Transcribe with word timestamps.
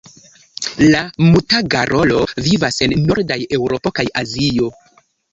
La 0.93 1.01
Muta 1.25 1.59
garolo 1.75 2.23
vivas 2.47 2.81
en 2.85 2.95
nordaj 3.11 3.37
Eŭropo 3.59 3.93
kaj 4.01 4.07
Azio. 4.23 4.71